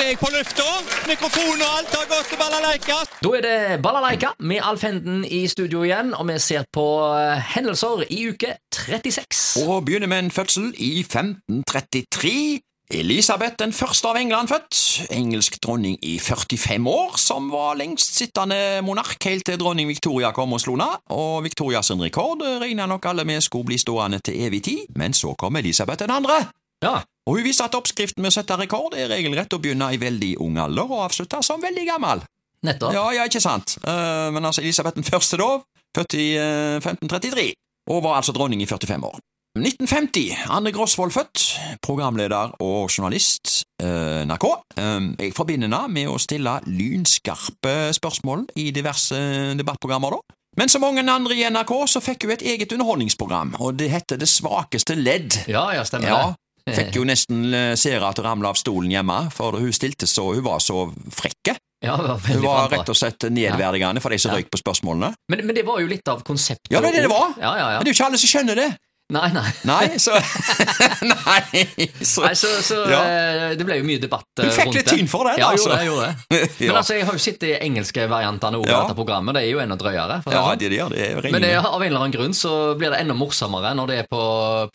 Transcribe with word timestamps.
er 0.00 0.12
jeg 0.12 0.18
på 0.20 0.28
lufta. 0.30 0.66
Mikrofon 1.08 1.62
og 1.64 1.70
alt 1.78 1.94
har 1.96 2.06
gått 2.10 2.30
til 2.30 2.38
balalaika. 2.40 2.98
Da 3.24 3.32
er 3.38 3.44
det 3.46 3.82
Balalaika 3.82 4.30
med 4.38 4.62
Alf 4.62 4.84
Henden 4.86 5.24
i 5.24 5.46
studio 5.50 5.82
igjen, 5.86 6.14
og 6.14 6.28
vi 6.28 6.38
ser 6.42 6.68
på 6.72 6.86
eh, 7.16 7.40
hendelser 7.56 8.04
i 8.10 8.20
uke 8.30 8.54
36. 8.74 9.64
Og 9.66 9.84
begynner 9.86 10.10
med 10.10 10.26
en 10.26 10.30
fødsel 10.30 10.70
i 10.76 11.00
1533. 11.00 12.60
Elisabeth 12.88 13.58
den 13.60 13.74
første 13.76 14.08
av 14.08 14.16
England 14.16 14.48
født, 14.48 14.76
engelsk 15.12 15.58
dronning 15.60 15.98
i 16.00 16.14
45 16.18 16.88
år, 16.88 17.18
som 17.20 17.50
var 17.52 17.76
lengst 17.76 18.16
sittende 18.16 18.80
monark 18.86 19.20
helt 19.28 19.44
til 19.44 19.58
dronning 19.60 19.90
Victoria 19.90 20.30
kom 20.32 20.56
og 20.56 20.62
slo 20.62 20.78
ned, 20.80 21.02
og 21.12 21.42
Victorias 21.44 21.92
rekord 22.00 22.46
regna 22.62 22.86
nok 22.88 23.10
alle 23.10 23.26
med 23.28 23.44
skulle 23.44 23.68
bli 23.68 23.76
stående 23.76 24.22
til 24.24 24.40
evig 24.46 24.62
tid, 24.70 24.86
men 24.96 25.12
så 25.12 25.34
kom 25.36 25.60
Elisabeth 25.60 26.00
den 26.06 26.16
andre. 26.16 26.46
Ja, 26.84 27.02
Og 27.28 27.36
hun 27.36 27.44
viser 27.44 27.66
at 27.68 27.74
oppskriften 27.76 28.22
med 28.24 28.30
å 28.30 28.36
sette 28.38 28.56
rekord 28.56 28.94
er 28.96 29.10
regelrett 29.12 29.52
å 29.52 29.58
begynne 29.60 29.90
i 29.92 29.98
veldig 30.00 30.38
ung 30.40 30.56
alder 30.62 30.88
og 30.88 31.02
avslutte 31.04 31.42
som 31.44 31.60
veldig 31.60 31.84
gammel. 31.84 32.22
nettopp. 32.64 32.94
Ja, 32.94 33.04
ja, 33.12 33.26
ikke 33.28 33.42
sant. 33.42 33.76
Uh, 33.84 34.30
men 34.32 34.44
altså, 34.44 34.62
Elisabeth 34.62 34.96
den 34.96 35.06
første 35.06 35.36
da, 35.36 35.58
født 35.94 36.16
i 36.18 36.28
uh, 36.40 36.78
1533, 36.80 37.52
og 37.92 38.02
var 38.02 38.16
altså 38.18 38.32
dronning 38.32 38.62
i 38.62 38.66
45 38.66 39.04
år. 39.04 39.20
1950, 39.58 40.50
Anne 40.54 40.72
Grosvold 40.72 41.12
født, 41.12 41.44
programleder 41.82 42.52
og 42.62 42.90
journalist, 42.92 43.64
eh, 43.82 44.22
NRK. 44.28 44.44
Eh, 44.76 45.08
jeg 45.18 45.34
forbinder 45.34 45.66
henne 45.66 45.88
med 45.90 46.08
å 46.08 46.18
stille 46.20 46.58
lynskarpe 46.66 47.92
spørsmål 47.96 48.46
i 48.60 48.70
diverse 48.70 49.18
debattprogrammer 49.58 50.14
da. 50.14 50.20
Men 50.58 50.68
som 50.70 50.82
mange 50.82 51.02
andre 51.02 51.34
i 51.34 51.46
NRK 51.48 51.72
så 51.86 52.02
fikk 52.02 52.26
hun 52.26 52.34
et 52.34 52.42
eget 52.42 52.72
underholdningsprogram, 52.74 53.56
og 53.58 53.76
det 53.78 53.90
heter 53.90 54.18
Det 54.18 54.28
svakeste 54.28 54.94
ledd. 54.98 55.44
Ja, 55.48 55.72
ja, 55.74 55.84
stemmer 55.84 56.08
Ja, 56.08 56.22
det. 56.26 56.36
Fikk 56.76 56.98
jo 57.00 57.04
nesten 57.08 57.46
eh, 57.54 57.72
seere 57.78 58.10
til 58.14 58.24
å 58.24 58.28
ramle 58.28 58.48
av 58.50 58.58
stolen 58.60 58.90
hjemme, 58.92 59.30
for 59.34 59.56
hun 59.60 59.72
stilte 59.72 60.06
så, 60.10 60.26
hun 60.34 60.44
var 60.44 60.58
så 60.64 60.86
frekke. 61.14 61.56
Ja, 61.84 61.94
det 61.96 62.08
var 62.10 62.18
Hun 62.26 62.42
var 62.42 62.68
rett 62.72 62.88
og 62.90 62.96
slett 62.98 63.22
nedverdigende 63.30 64.00
for 64.02 64.10
de 64.10 64.18
som 64.18 64.32
Ja. 64.32 64.38
røyk 64.40 64.48
på 64.50 64.58
spørsmålene. 64.58 65.12
Men, 65.30 65.44
men 65.46 65.54
det 65.54 65.62
var 65.66 65.78
jo 65.80 65.86
litt 65.86 66.08
av 66.10 66.24
konseptet. 66.26 66.72
Ja, 66.74 66.80
det 66.82 66.88
er 66.90 66.96
det 66.98 67.04
det 67.06 67.12
var. 67.12 67.34
Ja, 67.38 67.52
ja, 67.54 67.68
ja. 67.74 67.78
Men 67.78 67.86
det 67.86 67.92
er 67.92 67.94
jo 67.94 67.98
ikke 68.00 68.08
alle 68.10 68.18
som 68.18 68.32
skjønner 68.32 68.58
det. 68.58 68.68
Nei, 69.08 69.30
nei. 69.32 69.50
Nei, 69.64 69.98
så 69.98 70.12
Nei, 71.12 71.62
så, 72.04 72.26
Nei, 72.26 72.34
så, 72.36 72.48
så 72.60 72.76
Ja. 72.90 72.98
eh, 73.08 73.54
det 73.56 73.64
ble 73.64 73.78
jo 73.78 73.86
mye 73.88 74.00
debatt 74.02 74.26
rundt 74.36 74.42
det. 74.42 74.48
Du 74.50 74.56
fikk 74.58 74.74
litt 74.74 74.84
det. 74.90 74.98
tyn 74.98 75.08
for 75.08 75.24
den, 75.30 75.38
ja, 75.40 75.48
altså. 75.54 75.70
Gjorde 75.70 75.78
det, 75.78 75.86
gjorde 75.86 76.08
det. 76.08 76.50
Men 76.58 76.66
ja. 76.68 76.74
altså, 76.82 76.94
jeg 76.98 77.06
har 77.08 77.16
jo 77.16 77.22
sett 77.24 77.40
de 77.40 77.54
engelske 77.56 78.04
variantene 78.12 78.60
over 78.60 78.68
Ja. 78.68 78.82
dette 78.84 78.98
programmet. 78.98 79.34
Det 79.38 79.42
er 79.46 79.48
jo 79.54 79.62
enda 79.64 79.78
drøyere. 79.80 80.18
Ja, 80.28 80.28
det 80.28 80.36
sånn. 80.36 80.60
det, 80.60 80.68
det 80.74 80.80
gjør 80.82 80.92
det. 80.92 81.08
er 81.08 81.32
Men 81.32 81.46
det, 81.46 81.54
av 81.62 81.80
en 81.80 81.86
eller 81.88 82.04
annen 82.04 82.16
grunn 82.18 82.36
så 82.36 82.52
blir 82.76 82.92
det 82.92 83.00
enda 83.00 83.16
morsommere 83.16 83.72
når 83.80 83.86
det 83.94 83.98
er 84.04 84.10
på, 84.12 84.22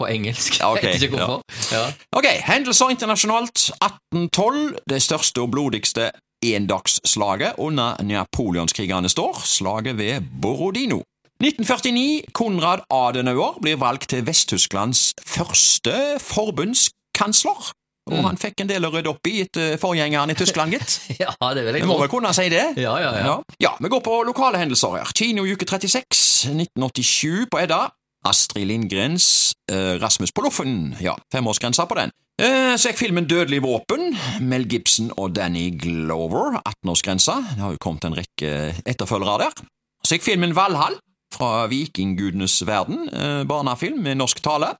på 0.01 0.09
engelsk. 0.09 0.57
Ja, 0.63 0.71
okay, 0.73 0.93
Jeg 0.95 0.99
vet 0.99 1.07
ikke 1.11 1.21
hvorfor. 1.21 1.41
Ja. 1.75 1.85
Ok, 2.17 2.27
hendelser 2.49 2.89
internasjonalt. 2.97 3.67
1812, 3.85 4.79
det 4.89 5.01
største 5.05 5.45
og 5.45 5.51
blodigste 5.53 6.09
endagsslaget 6.43 7.53
under 7.61 7.95
napoleonskrigene 8.03 9.09
står, 9.11 9.39
slaget 9.47 9.97
ved 9.97 10.25
Borodino. 10.41 11.01
1949, 11.43 12.21
Konrad 12.31 12.85
Adenauer 12.93 13.57
blir 13.61 13.75
valgt 13.81 14.07
til 14.13 14.23
Vest-Tysklands 14.23 15.09
første 15.27 15.93
forbundskansler. 16.23 17.71
Og 18.07 18.13
Mm. 18.17 18.23
han 18.25 18.37
fikk 18.37 18.61
en 18.61 18.67
del 18.67 18.83
å 18.83 18.91
rydde 18.91 19.09
opp 19.09 19.27
i 19.27 19.41
etter 19.41 19.77
forgjengeren 19.79 20.29
i 20.31 20.35
Tyskland, 20.35 20.71
gitt. 20.75 20.99
ja, 21.23 21.31
det 21.53 21.63
vil 21.65 21.73
Vi 21.73 21.79
jeg 21.79 21.87
må 21.87 21.97
vel 21.99 22.09
kunne 22.11 22.33
si 22.35 22.49
det? 22.51 22.73
Ja, 22.77 22.97
ja, 22.99 23.11
ja. 23.15 23.35
Ja. 23.59 23.71
vi 23.79 23.89
går 23.91 24.01
på 24.03 24.23
lokale 24.27 24.57
hendelser 24.59 24.97
her. 24.97 25.11
Kino 25.15 25.43
uke 25.43 25.65
36, 25.65 26.49
1987 26.51 27.47
på 27.51 27.59
Edda. 27.63 27.89
Astrid 28.25 28.67
Lindgrens 28.67 29.53
eh, 29.71 29.99
Rasmus 29.99 30.31
på 30.31 30.43
Loffen. 30.43 30.95
Ja, 31.03 31.15
femårsgrensa 31.31 31.85
på 31.87 31.95
den. 31.99 32.11
Eh, 32.39 32.75
så 32.79 32.91
gikk 32.91 32.99
filmen 33.03 33.27
Dødelig 33.27 33.61
våpen. 33.63 34.15
Mel 34.41 34.63
Gibson 34.67 35.11
og 35.17 35.35
Danny 35.35 35.69
Glover. 35.75 36.59
18-årsgrensa. 36.63 37.39
Det 37.55 37.63
har 37.63 37.71
jo 37.75 37.83
kommet 37.83 38.03
en 38.07 38.15
rekke 38.15 38.75
etterfølgere 38.87 39.39
der. 39.43 39.63
Så 40.03 40.17
gikk 40.17 40.23
filmen 40.27 40.55
Valhall 40.55 40.99
fra 41.33 41.67
Vikinggudenes 41.67 42.61
verden. 42.67 43.09
Eh, 43.09 43.43
barnefilm 43.47 43.99
med 44.03 44.15
norsk 44.21 44.43
tale. 44.43 44.73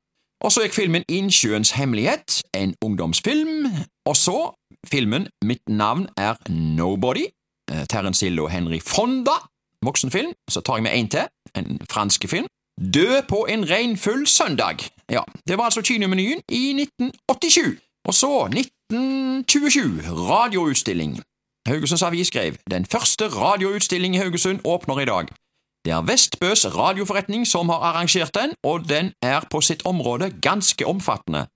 Og 0.43 0.51
så 0.51 0.65
gikk 0.65 0.75
filmen 0.75 1.05
Innsjøens 1.07 1.71
hemmelighet, 1.71 2.41
en 2.53 2.75
ungdomsfilm. 2.83 3.67
Og 4.05 4.15
så 4.17 4.37
filmen 4.87 5.27
Mitt 5.45 5.69
navn 5.69 6.07
er 6.17 6.35
Nobody. 6.49 7.25
Eh, 7.71 7.85
Terence 7.89 8.25
Hill 8.25 8.39
og 8.39 8.51
Henry 8.51 8.79
Fonda, 8.83 9.37
voksenfilm. 9.85 10.33
Så 10.49 10.61
tar 10.61 10.75
jeg 10.75 10.83
med 10.83 10.91
en 10.95 11.07
til, 11.07 11.27
en 11.55 11.79
fransk 11.91 12.27
film. 12.29 12.47
Død 12.93 13.21
på 13.29 13.45
en 13.49 13.69
regnfull 13.69 14.27
søndag. 14.27 14.77
Ja, 15.09 15.21
Det 15.47 15.57
var 15.57 15.63
altså 15.63 15.81
kinomenyen 15.81 16.41
i 16.49 16.73
1987. 16.73 17.79
Og 18.05 18.13
så, 18.13 18.47
1927, 18.47 20.01
radioutstilling. 20.29 21.21
Haugesunds 21.67 22.01
Avis 22.01 22.27
skrev 22.27 22.55
den 22.71 22.85
første 22.85 23.27
radioutstilling 23.27 24.15
i 24.15 24.17
Haugesund 24.17 24.59
åpner 24.65 24.99
i 24.99 25.05
dag. 25.05 25.27
Det 25.83 25.91
er 25.91 26.05
Vestbøs 26.07 26.65
radioforretning 26.77 27.47
som 27.47 27.69
har 27.69 27.83
arrangert 27.89 28.31
den, 28.35 28.53
og 28.63 28.87
den 28.89 29.11
er 29.21 29.43
på 29.51 29.59
sitt 29.61 29.85
område 29.85 30.31
ganske 30.41 30.85
omfattende. 30.87 31.47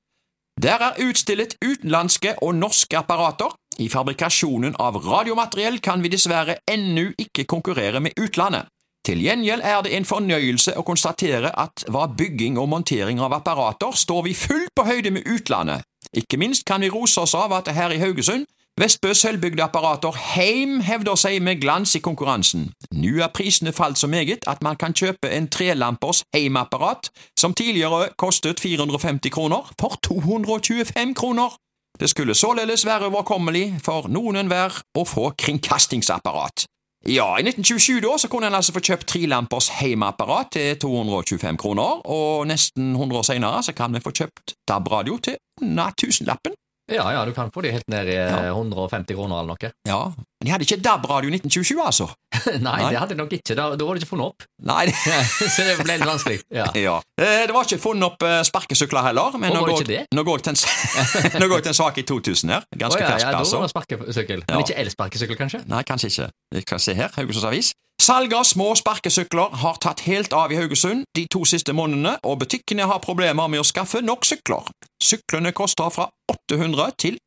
Der 0.62 0.82
er 0.82 1.00
utstillet 1.10 1.56
utenlandske 1.64 2.36
og 2.44 2.56
norske 2.56 2.98
apparater. 2.98 3.54
I 3.80 3.90
fabrikasjonen 3.94 4.76
av 4.80 4.98
radiomateriell 5.06 5.80
kan 5.80 6.02
vi 6.04 6.10
dessverre 6.10 6.58
ennå 6.68 7.12
ikke 7.18 7.46
konkurrere 7.46 8.02
med 8.02 8.18
utlandet. 8.20 8.66
Til 9.06 9.22
gjengjeld 9.24 9.62
er 9.64 9.84
det 9.86 9.94
en 9.96 10.06
fornøyelse 10.06 10.74
å 10.76 10.84
konstatere 10.84 11.54
at 11.56 11.86
hva 11.88 12.10
bygging 12.12 12.58
og 12.60 12.68
montering 12.74 13.22
av 13.24 13.38
apparater 13.38 13.96
står 13.96 14.26
vi 14.26 14.34
fullt 14.36 14.74
på 14.76 14.84
høyde 14.84 15.14
med 15.16 15.30
utlandet. 15.30 15.86
Ikke 16.12 16.40
minst 16.42 16.66
kan 16.68 16.82
vi 16.84 16.90
rose 16.92 17.22
oss 17.22 17.36
av 17.38 17.54
at 17.56 17.70
her 17.72 17.94
i 17.96 18.02
Haugesund 18.02 18.44
Vestbøs 18.78 19.18
selvbygde 19.18 19.64
apparater 19.64 20.14
Heim 20.36 20.80
hevder 20.86 21.16
seg 21.18 21.42
med 21.42 21.58
glans 21.62 21.96
i 21.98 22.00
konkurransen. 22.00 22.68
Nå 22.94 23.16
er 23.26 23.32
prisene 23.34 23.72
falt 23.74 23.98
så 23.98 24.08
meget 24.08 24.46
at 24.46 24.62
man 24.62 24.78
kan 24.78 24.94
kjøpe 24.94 25.32
en 25.34 25.48
trelampers 25.50 26.22
Heim-apparat 26.36 27.10
som 27.40 27.56
tidligere 27.58 28.12
kostet 28.22 28.60
450 28.60 29.34
kroner, 29.34 29.72
for 29.82 29.98
225 30.04 31.16
kroner. 31.16 31.56
Det 32.00 32.10
skulle 32.10 32.36
således 32.36 32.86
være 32.86 33.10
overkommelig 33.10 33.80
for 33.82 34.12
noen 34.14 34.38
enhver 34.44 34.78
å 34.94 35.06
få 35.10 35.32
kringkastingsapparat. 35.42 36.68
Ja, 37.08 37.32
i 37.42 37.48
1927 37.48 38.04
da 38.06 38.14
så 38.22 38.30
kunne 38.30 38.52
en 38.52 38.60
altså 38.60 38.78
få 38.78 38.86
kjøpt 38.86 39.10
trelampers 39.10 39.72
Heim-apparat 39.80 40.54
til 40.54 40.78
225 40.86 41.58
kroner, 41.58 42.06
og 42.06 42.46
nesten 42.54 42.94
100 42.94 43.24
år 43.24 43.28
senere 43.34 43.66
så 43.66 43.74
kan 43.74 43.98
vi 43.98 44.06
få 44.06 44.14
kjøpt 44.22 44.54
DAB-radio 44.70 45.18
til 45.18 45.42
under 45.66 45.98
tusenlappen. 45.98 46.54
Ja, 46.88 47.12
ja, 47.12 47.26
du 47.26 47.34
kan 47.36 47.52
få 47.52 47.62
de 47.66 47.72
helt 47.76 47.88
ned 47.92 48.08
i 48.08 48.16
eh, 48.16 48.32
Ja. 48.32 48.54
150 48.54 49.16
kroner 49.16 49.42
eller 49.42 49.56
noe. 49.56 49.72
Ja, 49.88 50.00
men 50.16 50.48
de 50.48 50.52
hadde 50.54 50.64
ikke 50.68 50.78
DAB-radio 50.80 51.32
i 51.32 51.34
1927, 51.36 51.82
altså. 51.84 52.08
Nei, 52.46 52.62
Nei. 52.62 52.92
det 52.94 53.00
hadde 53.02 53.16
de 53.16 53.20
nok 53.20 53.34
ikke. 53.36 53.56
Da, 53.58 53.66
da 53.76 53.88
var 53.88 53.98
det 53.98 54.04
ikke 54.04 54.12
funnet 54.14 54.32
opp. 54.32 54.46
Nei, 54.70 54.86
Så 55.56 55.66
det 55.68 55.76
ble 55.82 55.98
litt 55.98 56.08
vanskelig. 56.08 56.40
Ja. 56.54 56.68
ja. 56.88 56.96
Eh, 57.20 57.44
det 57.50 57.56
var 57.56 57.68
ikke 57.68 57.82
funnet 57.84 58.08
opp 58.08 58.24
eh, 58.28 58.40
sparkesykler 58.48 59.10
heller, 59.10 59.36
men 59.42 59.52
nå 59.56 59.66
går, 59.68 59.84
det? 59.90 60.04
nå 60.16 60.24
går 60.28 60.40
jeg 60.40 60.48
til 60.48 60.56
en, 60.56 61.42
nå 61.42 61.50
går 61.50 61.60
jeg 61.60 61.68
til 61.68 61.74
en 61.74 61.82
sak 61.82 62.00
i 62.00 62.06
2000 62.14 62.56
her. 62.56 62.70
Ganske 62.78 63.02
oh, 63.02 63.04
ja, 63.04 63.12
fersk, 63.16 63.26
ja, 63.26 63.34
da 63.34 63.42
altså. 63.44 63.60
var 63.60 63.68
det 63.68 63.74
sparkesykkel. 63.76 64.46
Ja. 64.46 64.54
Men 64.54 64.64
ikke 64.64 64.80
elsparkesykkel, 64.86 65.42
kanskje? 65.42 65.66
Nei, 65.68 65.84
kanskje 65.88 66.14
ikke. 66.14 66.32
Vi 66.56 66.64
kan 66.70 66.84
se 66.84 66.96
her, 66.96 67.12
Haugesunds 67.18 67.50
Avis. 67.52 67.74
Salget 67.98 68.38
av 68.38 68.46
små 68.46 68.76
sparkesykler 68.78 69.56
har 69.64 69.80
tatt 69.82 70.04
helt 70.06 70.34
av 70.38 70.54
i 70.54 70.60
Haugesund 70.60 71.08
de 71.18 71.26
to 71.34 71.42
siste 71.50 71.74
månedene, 71.74 72.14
og 72.30 72.44
butikkene 72.44 72.86
har 72.88 73.02
problemer 73.04 73.50
med 73.50 73.64
å 73.64 73.66
skaffe 73.66 74.04
nok 74.06 74.28
sykler. 74.30 74.70
Syklene 75.08 75.54
koster 75.56 75.90
fra 75.94 76.10
800 76.32 76.92
til 77.00 77.18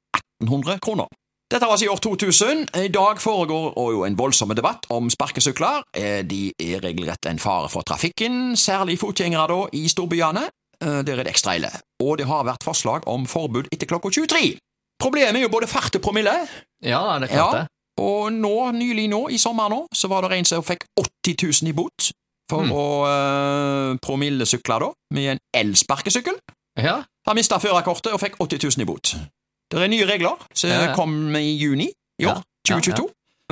1800 0.44 0.78
kroner. 0.84 1.08
Dette 1.50 1.66
var 1.66 1.72
altså 1.74 1.86
i 1.88 1.90
år 1.90 1.98
2000. 2.04 2.60
I 2.84 2.88
dag 2.94 3.18
foregår 3.18 3.72
jo 3.94 4.04
en 4.06 4.16
voldsom 4.18 4.52
debatt 4.54 4.84
om 4.94 5.08
sparkesykler. 5.10 5.82
Eh, 5.96 6.20
De 6.22 6.52
er 6.60 6.80
regelrett 6.84 7.26
en 7.26 7.38
fare 7.42 7.68
for 7.72 7.82
trafikken, 7.82 8.52
særlig 8.56 8.98
fotgjengere 9.00 9.48
da 9.50 9.60
i 9.72 9.88
storbyene. 9.90 10.44
Eh, 10.82 11.00
Der 11.02 11.18
er 11.18 11.24
det 11.24 11.32
ekstra 11.34 11.56
ille. 11.58 11.70
Og 12.02 12.18
det 12.18 12.26
har 12.26 12.44
vært 12.44 12.62
forslag 12.64 13.08
om 13.08 13.26
forbud 13.26 13.66
etter 13.72 13.86
klokka 13.90 14.10
23. 14.10 14.58
Problemet 15.00 15.36
er 15.40 15.46
jo 15.48 15.48
både 15.48 15.66
fart 15.66 15.96
og 15.96 16.02
promille. 16.02 16.36
Ja, 16.84 17.18
det 17.18 17.30
er 17.30 17.34
klart 17.36 17.54
Ja. 17.54 17.58
det. 17.60 17.66
Og 17.98 18.32
nå, 18.32 18.70
nylig 18.72 19.08
nå, 19.10 19.28
i 19.30 19.36
sommer 19.38 19.68
nå, 19.68 19.86
så 19.94 20.08
var 20.08 20.22
det 20.28 20.38
en 20.38 20.44
som 20.44 20.62
fikk 20.62 20.84
80 20.96 21.34
000 21.64 21.68
i 21.68 21.72
bot 21.72 22.10
for 22.50 22.62
Mm. 22.62 22.72
å 22.72 22.86
uh, 23.06 23.96
promillesykle 24.02 24.78
da, 24.80 24.88
med 25.14 25.26
en 25.32 25.38
elsparkesykkel. 25.54 26.34
Ja, 26.78 27.02
Han 27.26 27.36
mista 27.36 27.58
førerkortet 27.58 28.12
og 28.14 28.20
fikk 28.20 28.38
80 28.40 28.62
000 28.78 28.82
i 28.82 28.86
bot. 28.88 29.14
Det 29.70 29.82
er 29.82 29.90
nye 29.92 30.06
regler 30.06 30.38
som 30.54 30.94
kom 30.96 31.36
i 31.36 31.56
juni 31.60 31.90
i 32.18 32.26
år, 32.26 32.40
Ja, 32.68 32.74
ja, 32.74 32.78
2022. 32.80 33.08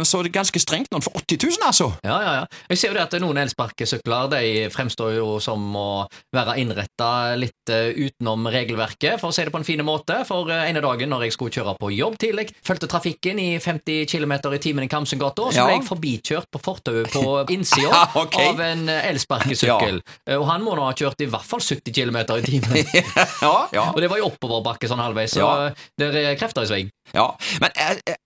så 0.07 0.21
det 0.23 0.31
er 0.31 0.37
ganske 0.39 0.61
strengt 0.63 0.91
når 0.93 1.01
en 1.01 1.07
får 1.07 1.15
80 1.23 1.39
000, 1.49 1.67
altså. 1.67 1.87
Ja, 2.05 2.19
ja, 2.23 2.33
ja. 2.41 2.45
Jeg 2.71 2.79
ser 2.79 2.93
jo 2.93 2.97
det 2.99 3.03
at 3.07 3.17
noen 3.23 3.41
elsparkesykler 3.43 4.29
de 4.33 4.43
fremstår 4.75 5.17
jo 5.17 5.39
som 5.43 5.65
å 5.79 5.87
være 6.35 6.57
innretta 6.63 7.09
litt 7.41 7.73
eh, 7.73 7.91
utenom 7.97 8.47
regelverket, 8.53 9.19
for 9.21 9.31
å 9.31 9.35
si 9.35 9.45
det 9.47 9.53
på 9.55 9.61
en 9.63 9.67
fin 9.67 9.83
måte. 9.87 10.21
For 10.29 10.51
eh, 10.53 10.69
ene 10.71 10.83
dagen 10.85 11.11
når 11.13 11.27
jeg 11.27 11.37
skulle 11.37 11.55
kjøre 11.55 11.75
på 11.81 11.91
jobb 11.97 12.19
tidlig, 12.21 12.49
fulgte 12.67 12.89
trafikken 12.91 13.41
i 13.43 13.49
50 13.63 14.07
km 14.11 14.37
i 14.55 14.61
timen 14.63 14.85
i 14.87 14.91
Kamsengata, 14.93 15.49
og 15.49 15.55
så 15.57 15.65
ble 15.67 15.79
jeg 15.79 15.87
forbikjørt 15.89 16.51
på 16.55 16.63
fortauet 16.63 17.11
på 17.15 17.25
innsida 17.57 17.89
Ja, 17.89 18.05
ok. 18.23 18.39
av 18.53 18.61
en 18.69 18.87
eh, 18.93 19.09
elsparkesykkel. 19.13 20.01
Og 20.39 20.47
han 20.51 20.63
må 20.67 20.77
nå 20.79 20.87
ha 20.89 20.95
kjørt 20.99 21.25
i 21.25 21.31
hvert 21.31 21.47
fall 21.49 21.63
70 21.65 21.95
km 21.97 22.21
i 22.39 22.45
timen. 22.47 22.79
Ja, 23.43 23.55
ja, 23.73 23.85
Og 23.95 24.01
det 24.03 24.09
var 24.11 24.19
jo 24.21 24.29
oppoverbakke 24.31 24.89
sånn 24.91 25.01
halvveis, 25.03 25.35
så 25.37 25.43
Ja. 25.45 25.51
det 25.99 26.09
er 26.25 26.37
krefter 26.39 26.67
i 26.67 26.71
sving. 26.71 26.89
ja. 27.15 27.29
Men 27.63 27.71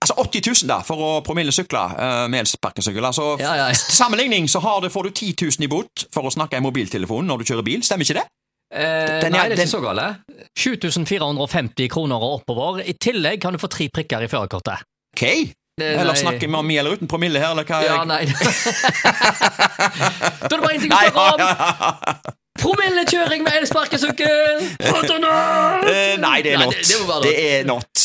altså 0.03 0.17
80 0.19 0.43
000 0.65 0.69
da, 0.71 0.81
for 0.87 0.99
å 1.03 1.11
promille 1.25 1.53
sykle 1.63 1.83
eh, 1.97 2.27
med 2.29 2.43
elsparkesykler. 2.45 3.07
Altså, 3.09 3.31
Ja, 3.41 3.55
ja, 3.57 3.71
ja. 3.71 3.81
Sammenligning 4.03 4.49
så 4.51 4.61
har 4.61 4.81
det, 4.85 4.93
får 4.93 5.09
du 5.09 5.11
10 5.11 5.35
000 5.47 5.65
i 5.65 5.71
bot 5.73 6.07
for 6.13 6.29
å 6.29 6.33
snakke 6.35 6.59
i 6.61 6.65
mobiltelefonen 6.65 7.27
når 7.33 7.39
du 7.43 7.45
kjører 7.53 7.65
bil, 7.71 7.81
stemmer 7.87 8.05
ikke 8.09 8.21
det? 8.21 8.27
Eh, 8.73 9.21
Den 9.21 9.33
nei, 9.35 9.49
det 9.49 9.53
er 9.53 9.57
den- 9.57 9.67
ikke 9.67 9.77
så 9.77 9.83
gale. 9.85 10.05
7450 10.59 11.89
kroner 11.93 12.17
og 12.25 12.39
oppover. 12.41 12.81
I 12.89 12.95
tillegg 12.97 13.41
kan 13.43 13.53
du 13.53 13.59
få 13.61 13.69
tre 13.69 13.89
prikker 13.93 14.25
i 14.25 14.31
førerkortet. 14.33 14.81
Ok. 15.17 15.27
Det- 15.81 15.97
Eller 16.01 16.15
snakker 16.15 16.49
vi 16.49 16.55
om 16.55 16.67
med 16.67 16.77
eller 16.83 16.93
uten 16.99 17.09
promille 17.09 17.41
her, 17.41 17.51
eller 17.53 17.65
hva? 17.65 17.79
Ja, 17.85 18.05
nei. 18.05 18.25
da 19.43 20.47
er 20.47 20.49
det 20.49 20.61
bare 20.61 20.75
én 20.77 20.81
ting 20.85 20.93
å 20.93 21.01
spørre 21.01 21.33
om. 21.33 21.41
ja. 21.41 22.17
Promillekjøring 22.63 23.43
med 23.47 23.53
elsparkesykkel! 23.63 24.67
Eh, 25.93 26.17
nei, 26.21 26.43
det 26.45 26.53
er 26.55 26.59
not. 26.61 26.75
det- 26.77 26.89
det 26.89 27.23
Det 27.25 27.33
er 27.61 27.65
not. 27.67 28.03